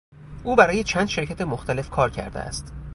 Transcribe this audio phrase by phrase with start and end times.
[0.43, 2.73] او برای چند شرکت مختلف کار کرده است.